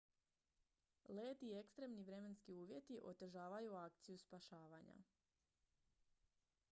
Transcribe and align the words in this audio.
led 1.17 1.43
i 1.47 1.51
ekstremni 1.57 2.03
vremenski 2.07 2.53
uvjeti 2.55 2.99
otežavaju 3.11 3.73
akciju 3.83 4.17
spašavanja 4.17 4.97